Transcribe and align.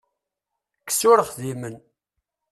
Kkes 0.81 1.01
ur 1.11 1.19
xdimen. 1.29 1.75